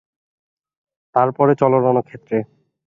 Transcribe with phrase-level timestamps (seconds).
[1.15, 2.37] তার পরে, চলো রণক্ষেত্রে!